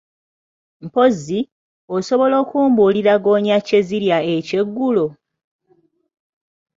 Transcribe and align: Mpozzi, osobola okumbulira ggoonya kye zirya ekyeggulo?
Mpozzi, 0.85 1.39
osobola 1.95 2.35
okumbulira 2.43 3.13
ggoonya 3.19 3.57
kye 3.67 3.79
zirya 3.87 4.17
ekyeggulo? 4.33 5.05